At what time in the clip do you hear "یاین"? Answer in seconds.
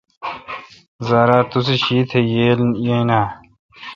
2.85-3.09